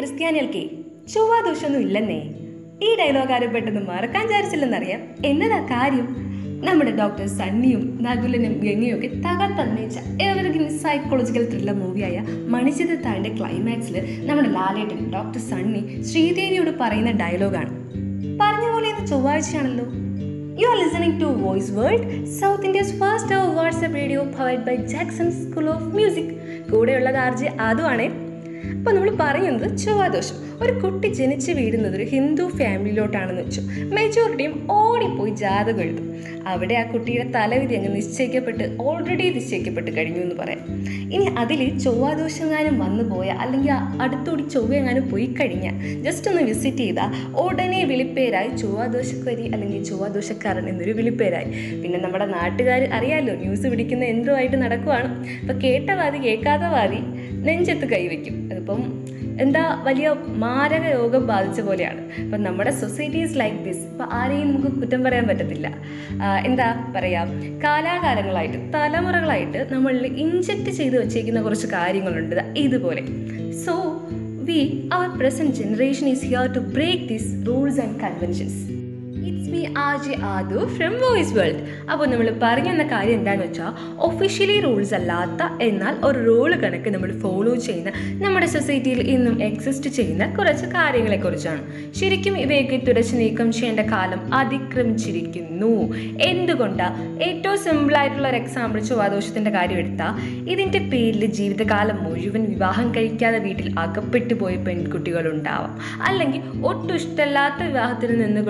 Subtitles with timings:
[0.00, 0.60] ക്രിസ്ത്യാനികൾക്ക്
[1.14, 2.20] ചൊവ്വാദോഷമൊന്നും ഇല്ലെന്നേ.
[2.82, 6.06] ഈ ഡയലോഗ് ആരും പെട്ടെന്ന് മറക്കാൻ വിചാരിച്ചില്ലെന്നറിയാം എന്നതാ കാര്യം.
[6.64, 15.12] നമ്മുടെ ഡോക്ടർ സണ്ണിയും നകുലനും ഗംഗയും ഒക്കെ തകർത്തന്നേച്ച എവർഗ്രീൻ സൈക്കോളജിക്കൽ ത്രില്ലർ മൂവിയായ മണിച്ചിത്രത്താഴിന്റെ ക്ലൈമാക്സിൽ നമ്മുടെ ലാലേട്ടൻ
[15.12, 17.70] ഡോക്ടർ സണ്ണി ശ്രീദേവിയോട് പറയുന്ന ഡയലോഗാണ്
[18.40, 19.86] പറഞ്ഞ പോലെ ഇന്ന് ചൊവ്വാഴ്ചയാണല്ലോ.
[20.62, 25.68] You are listening to voice world south India's first WhatsApp radio powered by Jackson school
[25.70, 26.34] of music
[26.72, 28.08] കൂടെയുള്ള ആർജി അതുവാണേ.
[28.80, 30.36] അപ്പോൾ നമ്മൾ പറയുന്നത് ചൊവ്വാദോഷം.
[30.62, 33.60] ഒരു കുട്ടി ജനിച്ച് വീഴുന്നത് ഒരു ഹിന്ദു ഫാമിലിയിലോട്ടാണെന്ന് വെച്ചു.
[33.82, 36.14] മെജോറിറ്റിയും ഓടിപ്പോയി ജാതകം എഴുതും.
[36.46, 40.58] അവിടെ ആ കുട്ടിയുടെ തലവിധി അങ്ങ് നിശ്ചയിക്കപ്പെട്ട് ഓൾറെഡി നിശ്ചയിക്കപ്പെട്ട് കഴിഞ്ഞു എന്ന് പറയാം.
[41.12, 47.84] ഇനി അതിൽ ചൊവ്വാദോഷങ്ങാനും വന്നു പോയ അല്ലെങ്കിൽ അടുത്തോടി ചൊവ്വയെങ്ങാനും പോയി കഴിഞ്ഞാൽ ജസ്റ്റ് ഒന്ന് വിസിറ്റ് ചെയ്താൽ ഉടനെ
[47.84, 51.80] വിളിപ്പേരായി ചൊവ്വാദോഷക്കരി അല്ലെങ്കിൽ ചൊവ്വാദോഷക്കാരൻ എന്നൊരു വിളിപ്പേരായി.
[51.82, 55.26] പിന്നെ നമ്മുടെ നാട്ടുകാർ അറിയാമല്ലോ ന്യൂസ് പിടിക്കുന്ന എന്തുമായിട്ട് നടക്കുവാണ്.
[55.40, 56.98] അപ്പോൾ കേട്ട വാതി കേൾക്കാത്ത വാതി
[57.46, 58.50] നെഞ്ചത്ത് കൈവയ്ക്കും.
[58.70, 59.10] അതിപ്പം
[59.42, 60.08] എന്താ വലിയ
[60.42, 62.00] മാരക രോഗം ബാധിച്ച പോലെയാണ്.
[62.24, 65.68] അപ്പം നമ്മുടെ സൊസൈറ്റീസ് ലൈക്ക് ദിസ് ഇപ്പം ആരെയും നമുക്ക് കുറ്റം പറയാൻ പറ്റത്തില്ല.
[66.48, 67.22] എന്താ പറയാ?
[67.64, 72.36] കാലാകാലങ്ങളായിട്ട് തലമുറകളായിട്ട് നമ്മളിൽ ഇൻജക്റ്റ് ചെയ്ത് വെച്ചേക്കുന്ന കുറച്ച് കാര്യങ്ങളുണ്ട്.
[72.64, 73.04] ഇതുപോലെ.
[73.64, 73.74] So
[74.48, 74.60] we
[74.92, 78.60] are present generation is here to break these rules and conventions
[79.30, 83.72] it's me Aji Aadu from voice world അപ്പോൾ നമ്മൾ പറഞ്ഞു വന്ന കാര്യം എന്താണെന്ന് വെച്ചാൽ
[84.08, 87.90] ഒഫീഷ്യലി റൂൾസ് അല്ലാത്ത എന്നാൽ ഒരു റൂൾ കണക്ക് നമ്മൾ ഫോളോ ചെയ്യുന്ന
[88.24, 91.62] നമ്മുടെ സൊസൈറ്റിയിൽ ഇന്നും എക്സിസ്റ്റ് ചെയ്യുന്ന കുറച്ച് കാര്യങ്ങളെക്കുറിച്ചാണ്
[92.00, 95.72] ശരിക്കും ഇവയൊക്കെ തുടച്ചു നീക്കം ചെയ്യേണ്ട കാലം അതിക്രമിച്ചിരിക്കുന്നു.
[96.30, 100.12] എന്തുകൊണ്ടാണ് ഏറ്റവും സിമ്പിളായിട്ടുള്ള ഒരു എക്സാമ്പിൾ ചൊവ്വാദോഷത്തിന്റെ കാര്യം എടുത്താൽ
[100.52, 105.74] ഇതിന്റെ പേരിൽ ജീവിതകാലം മുഴുവൻ വിവാഹം കഴിക്കാതെ വീട്ടിൽ അകപ്പെട്ടു പോയ പെൺകുട്ടികളുണ്ടാവാം.
[106.08, 108.40] അല്ലെങ്കിൽ ഒട്ടും ഇഷ്ടമല്ലാത്ത വിവാഹത്തിൽ നിന്ന്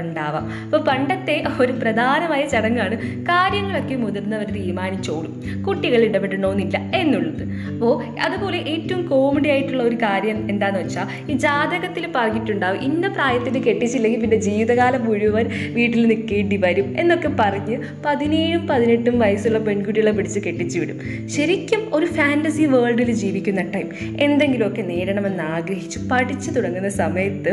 [0.00, 2.94] കൊടുത്തിട്ടുള്ളവരുണ്ടാവാം അപ്പോൾ പണ്ടത്തെ ഒരു പ്രധാനമായ ചടങ്ങാണ്
[3.30, 5.32] കാര്യങ്ങളൊക്കെ മുതിർന്നവർ തീരുമാനിച്ചോളും.
[5.66, 7.44] കുട്ടികൾ ഇടപെടണമെന്നില്ല എന്നുള്ളത്.
[7.72, 7.94] അപ്പോൾ
[8.26, 14.38] അതുപോലെ ഏറ്റവും കോമഡി ആയിട്ടുള്ള ഒരു കാര്യം എന്താണെന്ന് വെച്ചാൽ ഈ ജാതകത്തിൽ പറഞ്ഞിട്ടുണ്ടാവും ഇന്ന പ്രായത്തിൽ കെട്ടിച്ചില്ലെങ്കിൽ പിന്നെ
[14.48, 20.98] ജീവിതകാലം മുഴുവൻ വീട്ടിൽ നിൽക്കേണ്ടി വരും എന്നൊക്കെ പറഞ്ഞ് പതിനേഴും പതിനെട്ടും വയസ്സുള്ള പെൺകുട്ടികളെ പിടിച്ച് കെട്ടിച്ചു വിടും.
[21.36, 23.88] ശരിക്കും ഒരു ഫാന്റസി വേൾഡിൽ ജീവിക്കുന്ന ടൈം
[24.26, 27.52] എന്തെങ്കിലുമൊക്കെ നേടണമെന്ന് ആഗ്രഹിച്ചു പഠിച്ചു തുടങ്ങുന്ന സമയത്ത്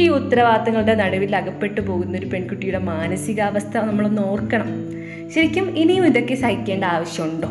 [0.00, 4.68] ഈ ഉത്തരവാദിത്തങ്ങളുടെ നടുവിൽ അകപ്പെട്ടു പോകുന്ന ഒരു പെൺകുട്ടിയുടെ മാനസികാവസ്ഥ നമ്മളൊന്ന് ഓർക്കണം.
[5.34, 7.48] ശരിക്കും ഇനിയും ഇതൊക്കെ സഹിക്കേണ്ട ആവശ്യമുണ്ടോ?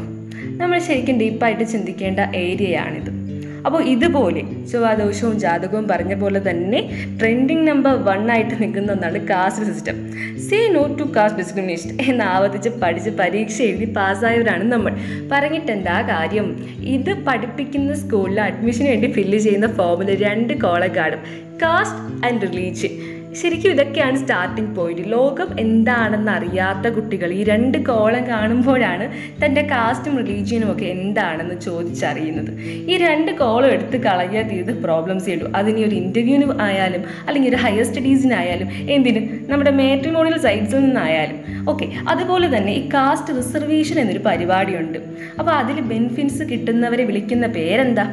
[0.57, 3.23] നമ്മൾ ശരിക്കും ഡീപ്പായിട്ട് ചിന്തിക്കേണ്ട ഏരിയയാണിത്
[3.65, 4.41] അപ്പോൾ ഇതുപോലെ
[4.71, 10.95] ചൊവ്വാദോഷവും ജാതകവും പറഞ്ഞ പോലെ തന്നെ ട്രെൻഡിങ് നമ്പർ വൺ ആയിട്ട് നിൽക്കുന്ന ഒന്നാണ് caste system say no
[10.99, 14.97] to caste discrimination എന്ന് ആവർത്തിച്ച് പഠിച്ച് പരീക്ഷ എഴുതി പാസ്സായവരാണ് നമ്മൾ.
[15.31, 16.65] പറഞ്ഞിട്ട് എന്താ കാര്യം?
[16.83, 21.19] ഇത് പഠിപ്പിക്കുന്ന സ്കൂളിൽ അഡ്മിഷന് വേണ്ടി ഫില്ല് ചെയ്യുന്ന ഫോമിൽ രണ്ട് കോളേജ് കാണും
[21.61, 29.11] കാസ്റ്റ് ആൻഡ് റിലീജിയൻ ശരിക്കും ഇതൊക്കെയാണ് സ്റ്റാർട്ടിംഗ് പോയിന്റ് ലോകം എന്താണെന്ന് അറിയാത്ത കുട്ടികൾ ഈ രണ്ട് കോളം കാണുമ്പോഴാണ്
[29.45, 32.59] തന്റെ കാസ്റ്റും റിലീജിയനും ഒക്കെ എന്താണെന്ന് ചോദിച്ചറിയുന്നത്.
[32.61, 37.83] ഈ രണ്ട് കോളം എടുത്ത് കളയാൻ തീർത്ത് പ്രോബ്ലംസ് ഉള്ളൂ അതിനി ഒരു ഇന്റർവ്യൂവിന് ആയാലും അല്ലെങ്കിൽ ഒരു ഹയർ
[37.83, 39.51] സ്റ്റഡീസിനായാലും എന്തിന്?
[39.51, 41.69] നമ്മുടെ മാട്രിമോണിയൽ സൈറ്റ്സിൽ നിന്നായാലും.
[41.69, 44.97] ഓക്കെ അതുപോലെ തന്നെ ഈ കാസ്റ്റ് റിസർവേഷൻ എന്നൊരു പരിപാടിയുണ്ട്.
[45.39, 48.05] അപ്പോൾ അതിൽ ബെനിഫിറ്റ്സ് കിട്ടുന്നവരെ വിളിക്കുന്ന പേരെന്താ?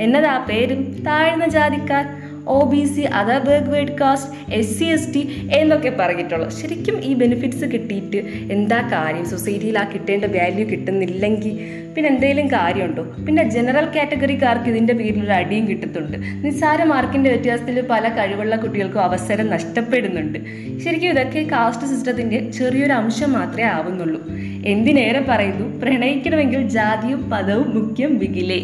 [0.00, 1.04] എന്നതാ പേരും?
[1.06, 2.23] താഴ്ന്ന ജാതിക്കാർ.
[2.46, 5.22] O B C other backward caste S C S T
[5.58, 6.48] എന്നൊക്കെ പറഞ്ഞിട്ടുള്ളൂ.
[6.50, 8.16] ശരിക്കും ഈ ബെനിഫിറ്റ്സ് കിട്ടിയിട്ട്
[8.52, 9.24] എന്താ കാര്യം?
[9.24, 13.02] സൊസൈറ്റിയിൽ ആ കിട്ടേണ്ട വാല്യൂ കിട്ടുന്നില്ലെങ്കിൽ പിന്നെ എന്തെങ്കിലും കാര്യമുണ്ടോ?
[13.26, 19.50] പിന്നെ ജനറൽ കാറ്റഗറിക്കാർക്ക് ഇതിന്റെ പേരിൽ ഒരു അടിയും കിട്ടുന്നുണ്ട് നിസ്സാര മാർക്കിന്റെ വ്യത്യാസത്തിൽ പല കഴിവുള്ള കുട്ടികൾക്കും അവസരം
[19.50, 20.38] നഷ്ടപ്പെടുന്നുണ്ട്.
[20.84, 24.20] ശരിക്കും ഇതൊക്കെ കാസ്റ്റ് സിസ്റ്റത്തിന്റെ ചെറിയൊരു അംശം മാത്രമേ ആവുന്നുള്ളൂ.
[24.66, 25.80] എന്തിനേറെ പറയുന്നു?
[25.80, 28.60] പ്രണയിക്കണമെങ്കിൽ ജാതിയും മതവും മുഖ്യം വികിലേ.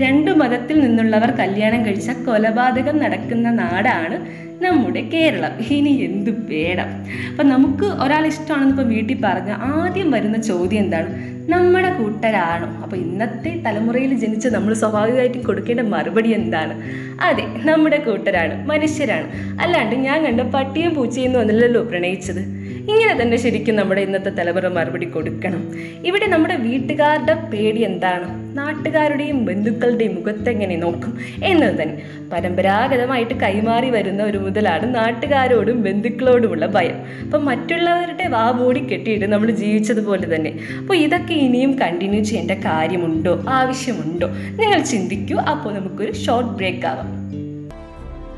[0.00, 5.50] രണ്ടു മതത്തിൽ നിന്നുള്ളവർ കല്യാണം കഴിച്ച കൊലപാതകം നടക്കുന്ന നാടാണ് നമ്മുടെ കേരളം.
[5.70, 6.90] ഇനി എന്തു വേണം?
[7.30, 11.36] അപ്പം നമുക്ക് ഒരാൾ ഇഷ്ടമാണെന്ന് വീട്ടിൽ പറഞ്ഞ ആദ്യം വരുന്ന ചോദ്യം എന്താണ്?
[11.50, 12.66] നമ്മുടെ കൂട്ടരാണോ?
[12.82, 16.82] അപ്പോൾ ഇന്നത്തെ തലമുറയിൽ ജനിച്ച നമ്മൾ സ്വാഭാവികമായിട്ടും കൊടുക്കേണ്ട മറുപടി എന്താണ്?
[17.20, 19.58] അതെ നമ്മുടെ കൂട്ടരാണ് മനുഷ്യരാണ്.
[19.60, 22.65] അല്ലാണ്ട് ഞാൻ കണ്ട പട്ടിയും പൂച്ചയും ഒന്നല്ലല്ലോ പ്രണയിച്ചത്.
[22.88, 25.72] ഇങ്ങനെ തന്നെ ശരിക്കും നമ്മുടെ ഇന്നത്തെ തലമുറ മറുപടി കൊടുക്കണം.
[26.04, 28.58] ഇവിടെ നമ്മുടെ വീട്ടുകാരുടെ പേടി എന്താണ്?
[28.58, 31.18] നാട്ടുകാരുടെയും ബന്ധുക്കളുടെയും മുഖത്തെങ്ങനെ നോക്കും?
[31.44, 32.02] എന്നത് തന്നെ.
[32.32, 36.96] പരമ്പരാഗതമായിട്ട് കൈമാറി വരുന്ന ഒരു മുതലാണ് നാട്ടുകാരോടും ബന്ധുക്കളോടുമുള്ള ഭയം.
[37.24, 40.58] അപ്പം മറ്റുള്ളവരുടെ വാ മൂടി കെട്ടിയിട്ട് നമ്മൾ ജീവിച്ചതുപോലെ തന്നെ.
[40.78, 43.44] അപ്പോൾ ഇതൊക്കെ ഇനിയും കണ്ടിന്യൂ ചെയ്യേണ്ട കാര്യമുണ്ടോ?
[43.48, 44.28] ആവശ്യമുണ്ടോ?
[44.28, 45.36] നിങ്ങൾ ചിന്തിക്കൂ.
[45.36, 47.26] അപ്പോൾ നമുക്കൊരു ഷോർട്ട് ബ്രേക്ക് ആവാം.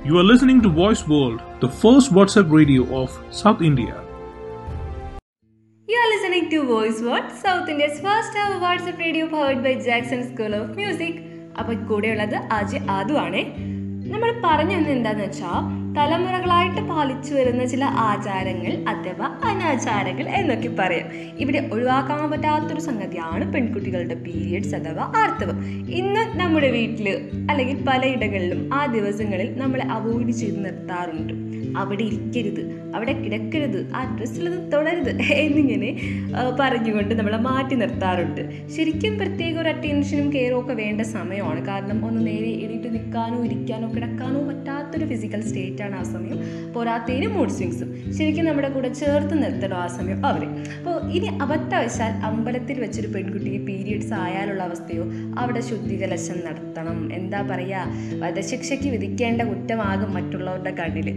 [0.09, 3.09] You are listening to Voice World, the first WhatsApp radio of
[3.45, 3.95] South India.
[6.39, 10.67] Listening to Voice What, South India's first ever WhatsApp radio powered by Jackson School of
[10.77, 11.13] Music.
[11.59, 13.43] അപ്പോൾ കൂടെയുള്ളത് ആജ് ആദു ആണേ.
[14.13, 21.07] നമ്മൾ പറഞ്ഞു തന്നെ എന്താന്ന് വെച്ചാൽ തലമുറകളായിട്ട് പാലിച്ചു വരുന്ന ചില ആചാരങ്ങൾ അഥവാ അനാചാരങ്ങൾ എന്നൊക്കെ പറയാം.
[21.39, 25.65] ഇവിടെ ഒഴിവാക്കാൻ പറ്റാത്തൊരു സംഗതിയാണ് പെൺകുട്ടികളുടെ പീരിയഡ്സ് അഥവാ ആർത്തവം.
[25.91, 31.49] ഇന്ന് നമ്മുടെ വീട്ടിൽ അല്ലെങ്കിൽ പലയിടങ്ങളിലും ആ ദിവസങ്ങളിൽ നമ്മളെ അവോയ്ഡ് ചെയ്ത് നിർത്താറുണ്ട്.
[31.79, 32.88] അവിടെ ഇരിക്കരുത്.
[32.97, 35.11] അവിടെ കിടക്കരുത് ആ ഡ്രസ്സിലത് തുടരുത്
[35.45, 35.91] എന്നിങ്ങനെ
[36.61, 38.43] പറഞ്ഞുകൊണ്ട് നമ്മളെ മാറ്റി നിർത്താറുണ്ട്.
[38.75, 41.61] ശരിക്കും പ്രത്യേക ഒരു അറ്റൻഷനും കെയറും ഒക്കെ വേണ്ട സമയമാണ്.
[41.71, 46.39] കാരണം ഒന്ന് നേരെ എണീറ്റ് നിൽക്കാനോ ഇരിക്കാനോ കിടക്കാനോ പറ്റാത്തൊരു ഫിസിക്കൽ സ്റ്റേറ്റ് ആണ് ആ സമയം.
[46.75, 50.45] പോരാത്തതിന് മൂഡ് സ്വിങ്സും ശരിക്കും നമ്മുടെ കൂടെ ചേർത്ത് നിർത്തണം ആ സമയം അവർ
[50.79, 55.05] അപ്പോൾ ഇനി അബദ്ധവശാൽ അമ്പലത്തിൽ വെച്ചൊരു പെൺകുട്ടിക്ക് പീരീഡ്സ് ആയാലുള്ള അവസ്ഥയോ
[55.43, 61.09] അവിടെ ശുദ്ധികലശം നടത്തണം എന്താ പറയുക വധശിക്ഷയ്ക്ക് വിധിക്കേണ്ട കുറ്റമാകും മറ്റുള്ളവരുടെ കണ്ണിൽ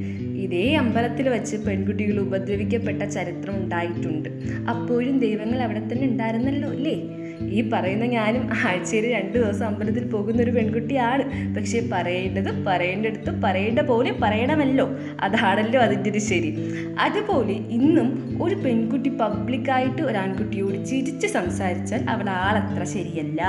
[0.43, 4.29] ഇതേ അമ്പലത്തിൽ വെച്ച് പെൺകുട്ടികൾ ഉപദ്രവിക്കപ്പെട്ട ചരിത്രം ഉണ്ടായിട്ടുണ്ട്.
[4.69, 6.95] അപ്പോഴും ദൈവങ്ങൾ അവിടെ തന്നെ ഉണ്ടായിരുന്നല്ലോ അല്ലേ?
[7.49, 11.55] ഈ പറയുന്ന ഞാനും ആഴ്ചയിൽ രണ്ട് ദിവസം അമ്പലത്തിൽ പോകുന്ന ഒരു പെൺകുട്ടിയാണ്.
[11.55, 14.89] പക്ഷേ പറയേണ്ടത് പറയേണ്ടടുത്ത് പറയേണ്ട പോലെ പറയണമല്ലോ.
[15.21, 16.57] അതാണല്ലോ അതിന്റെ ഒരു ശരി.
[16.99, 23.43] അതുപോലെ ഇന്നും ഒരു പെൺകുട്ടി പബ്ലിക്കായിട്ട് ഒരു ആൺകുട്ടിയോട് ചിരിച്ച് സംസാരിച്ചാൽ അവൾ ആളത്ര ശരിയല്ല.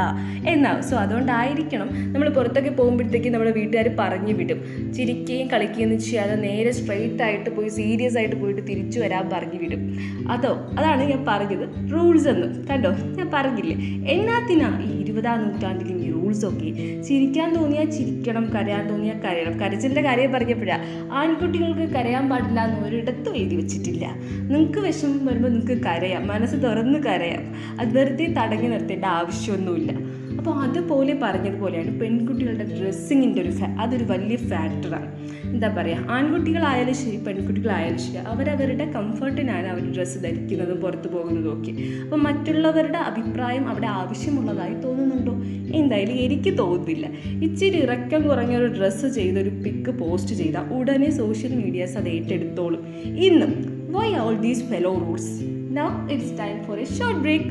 [0.49, 4.93] എന്നാവും സോ അതുകൊണ്ടായിരിക്കണം നമ്മൾ പുറത്തൊക്കെ പോകുമ്പോഴത്തേക്കും നമ്മുടെ വീട്ടുകാർ പറഞ്ഞു വിടും.
[4.95, 9.99] ചിരിക്കുകയും കളിക്കുകയും ചെയ്യാതെ നേരെ സ്ട്രെയിറ്റ് ആയിട്ട് പോയി സീരിയസ് ആയിട്ട് പോയിട്ട് തിരിച്ചു വരാൻ പറഞ്ഞു വിടും.
[10.31, 11.93] അതോ അതാണ് ഞാൻ പറഞ്ഞത്.
[11.93, 12.69] റൂൾസ് എന്ന്.
[12.69, 12.91] കണ്ടോ?
[12.91, 13.82] ഞാൻ പറഞ്ഞില്ലേ?
[14.07, 17.03] എന്നാത്തിനാ ഈ ഇരുപതാം നൂറ്റാണ്ടിലും ഈ റൂൾസ് ഒക്കെ?
[17.03, 19.61] ചിരിക്കാൻ തോന്നിയാൽ ചിരിക്കണം കരയാൻ തോന്നിയാൽ കരയണം.
[19.61, 24.05] കരച്ചിലിന്റെ കാര്യം പറഞ്ഞപ്പോഴാണ് ആൺകുട്ടികൾക്ക് കരയാൻ പാടില്ല എന്ന് ഒരിടത്തും എഴുതി വെച്ചിട്ടില്ല.
[24.43, 26.27] നിങ്ങൾക്ക് വിഷമം വരുമ്പോൾ നിങ്ങൾക്ക് കരയാം.
[26.27, 27.43] മനസ്സ് തുറന്ന് കരയാം.
[27.81, 30.22] അത് വെറുതെ തടഞ്ഞു നിർത്തേണ്ട ആവശ്യമൊന്നുമില്ല.
[30.39, 35.09] അപ്പോൾ അതുപോലെ പറഞ്ഞതുപോലെയാണ് പെൺകുട്ടികളുടെ ഡ്രസ്സിങ്ങിന്റെ ഒരു അതൊരു വലിയ ഫാക്ടറാണ്
[35.47, 41.73] എന്താ പറയുക ആൺകുട്ടികളായാലും ശരി പെൺകുട്ടികളായാലും ശരി അവരവരുടെ കംഫർട്ടിനാണ് അവർ ഡ്രസ്സ് ധരിക്കുന്നതും പുറത്തു പോകുന്നതും ഒക്കെ.
[42.05, 45.35] അപ്പോൾ മറ്റുള്ളവരുടെ അഭിപ്രായം അവിടെ ആവശ്യമുള്ളതായി തോന്നുന്നുണ്ടോ?
[45.81, 47.07] എന്തായാലും എനിക്ക് തോന്നുന്നില്ല.
[47.47, 52.83] ഇച്ചിരി ഇറക്കം കുറഞ്ഞൊരു ഡ്രസ്സ് ചെയ്തൊരു പിക്ക് പോസ്റ്റ് ചെയ്താൽ ഉടനെ സോഷ്യൽ മീഡിയാസ് അത് ഏറ്റെടുത്തോളും.
[53.29, 53.53] ഇന്നും
[53.99, 55.33] why all these fellow rules
[55.81, 57.51] now it's time for a short break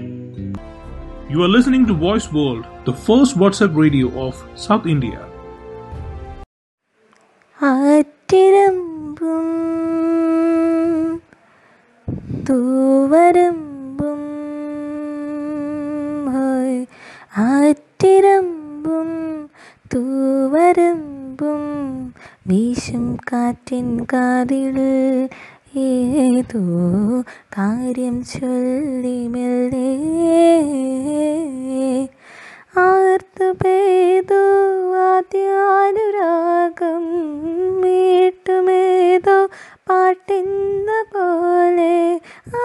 [1.33, 5.19] you are listening to Voice World, the first WhatsApp radio of South India.
[7.59, 9.47] ആറ്റിരമ്പും
[12.47, 14.21] തൂവരമ്പും
[16.27, 16.79] ഹോയ്
[17.45, 19.09] ആറ്റിരമ്പും
[19.93, 21.63] തൂവരമ്പും
[22.47, 24.79] വീശും കാറ്റിൻ കാതിൽ
[25.85, 26.63] ഏതോ
[27.57, 29.89] കാര്യം ചൊല്ലി മെല്ലെ
[32.73, 34.41] ആർത്തുപേതോ
[35.05, 37.05] ആദ്യാനുരാഗം
[37.81, 39.37] മീട്ടുമേതോ
[39.89, 41.93] പാട്ടിന്ന പോലെ
[42.57, 42.59] ആ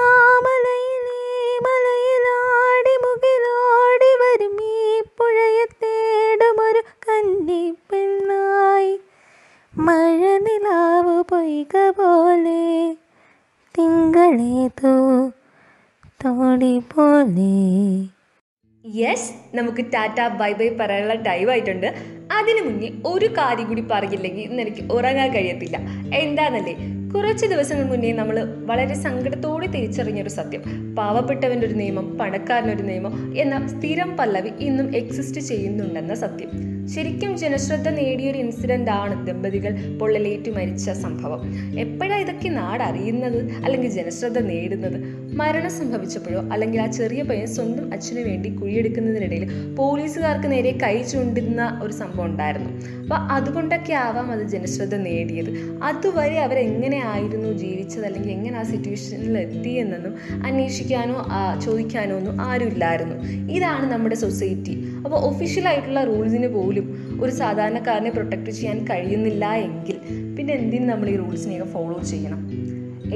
[18.97, 21.87] യെസ് നമുക്ക് ടാറ്റ ബൈ ബൈ പറയാനുള്ള ടൈം ആയിട്ടുണ്ട്.
[22.33, 25.77] അതിനു മുന്നേ ഒരു കാര്യം കൂടി പറയില്ലെങ്കിൽ ഇന്ന് എനിക്ക് ഉറങ്ങാൻ കഴിയത്തില്ല.
[26.15, 26.75] എന്താണെന്നല്ലേ
[27.15, 28.37] കുറച്ച് ദിവസങ്ങൾ മുന്നേ നമ്മൾ
[28.71, 30.63] വളരെ സങ്കടത്തോടെ തിരിച്ചറിഞ്ഞൊരു സത്യം.
[30.99, 36.76] പാവപ്പെട്ടവന്റെ ഒരു നിയമം പണക്കാരനൊരു നിയമം എന്ന സ്ഥിരം പല്ലവി ഇന്നും എക്സിസ്റ്റ് ചെയ്യുന്നുണ്ടെന്ന സത്യം.
[36.95, 41.41] ശരിക്കും ജനശ്രദ്ധ നേടിയൊരു ഇൻസിഡന്റ് ആണ് ദമ്പതികൾ പൊള്ളലേറ്റ് മരിച്ച സംഭവം.
[41.79, 45.27] എപ്പോഴാണ് ഇതൊക്കെ നാടറിയുന്നത് അല്ലെങ്കിൽ ജനശ്രദ്ധ നേടുന്നത്?
[45.37, 46.41] മരണം സംഭവിച്ചപ്പോഴോ?
[46.53, 52.71] അല്ലെങ്കിൽ ആ ചെറിയ പയ്യൻ സ്വന്തം അച്ഛന് വേണ്ടി കുഴിയെടുക്കുന്നതിനിടയിൽ പോലീസുകാർക്ക് നേരെ കൈ ചൂണ്ടുന്ന ഒരു സംഭവം ഉണ്ടായിരുന്നു.
[53.03, 55.51] അപ്പോൾ അതുകൊണ്ടൊക്കെ ആവാം അത് ജനശ്രദ്ധ നേടിയത്.
[55.83, 58.07] അതുവരെ അവരെങ്ങനെയായിരുന്നു ജീവിച്ചത്?
[58.07, 60.15] അല്ലെങ്കിൽ എങ്ങനെ ആ സിറ്റുവേഷനിൽ എത്തിയെന്നൊന്നും
[60.47, 61.27] അന്വേഷിക്കാനോ
[61.65, 63.17] ചോദിക്കാനോ ഒന്നും ആരുമില്ലായിരുന്നു.
[63.53, 66.88] ഇതാണ് നമ്മുടെ സൊസൈറ്റി അപ്പോൾ ഒഫീഷ്യലായിട്ടുള്ള റൂൾസിന് പോലും
[67.24, 70.00] ഒരു സാധാരണക്കാരനെ പ്രൊട്ടക്റ്റ് ചെയ്യാൻ കഴിയുന്നില്ല എങ്കിൽ
[70.38, 72.42] പിന്നെ എന്തിന് നമ്മൾ ഈ റൂൾസിനെയൊക്കെ ഫോളോ ചെയ്യണം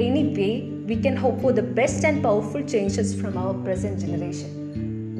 [0.06, 0.50] anyway
[0.90, 4.52] we can hope for the best and powerful changes from our present generation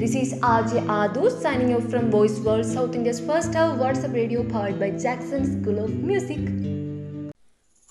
[0.01, 4.41] This is RJ Adu signing off from Voice World, South India's first ever WhatsApp radio
[4.45, 6.43] powered by Jackson School of Music.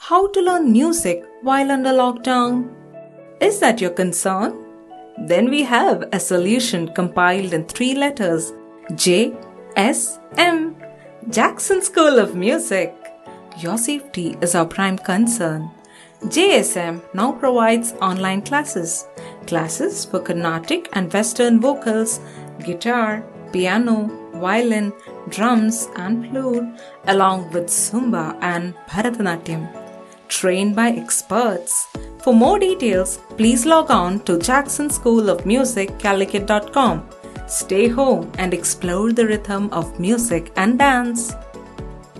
[0.02, 2.52] How to learn music while under lockdown?
[3.42, 4.52] Is that your concern?
[5.24, 8.54] Then we have a solution compiled in three letters
[8.95, 9.37] J
[9.77, 10.77] S M.
[11.29, 12.95] Jackson School of Music.
[13.59, 15.71] Your safety is our prime concern.
[16.25, 19.07] JSM now provides online classes.
[19.47, 22.21] Classes for Carnatic and Western vocals,
[22.65, 24.93] guitar, piano, violin,
[25.29, 26.69] drums, and flute,
[27.07, 29.69] along with Zumba and Bharatanatyam.
[30.29, 31.87] Trained by experts.
[32.23, 37.09] For more details, please log on to Jackson School of Music, Calicut.com.
[37.51, 41.35] Stay home and explore the rhythm of music and dance.